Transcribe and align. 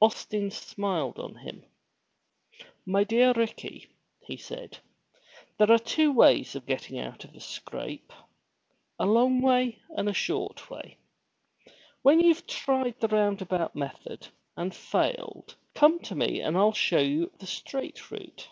Austin 0.00 0.50
smiled 0.50 1.20
on 1.20 1.36
him. 1.36 1.64
"My 2.84 3.04
dear 3.04 3.32
Ricky,'* 3.32 3.86
said 4.36 4.72
he, 4.74 4.80
there 5.56 5.70
are 5.70 5.78
two 5.78 6.10
ways 6.10 6.56
of 6.56 6.66
getting 6.66 6.98
out 6.98 7.22
of 7.22 7.32
a 7.36 7.40
scrape,— 7.40 8.12
a 8.98 9.06
long 9.06 9.40
way 9.40 9.78
and 9.96 10.08
a 10.08 10.12
short 10.12 10.68
way. 10.68 10.98
When 12.02 12.18
youVe 12.18 12.44
tried 12.48 12.98
the 12.98 13.06
roundabout 13.06 13.76
method 13.76 14.26
and 14.56 14.74
failed 14.74 15.54
come 15.76 16.00
to 16.00 16.16
me 16.16 16.40
and 16.40 16.56
Fll 16.56 16.74
show 16.74 16.98
you 16.98 17.30
the 17.38 17.46
straight 17.46 18.10
route." 18.10 18.48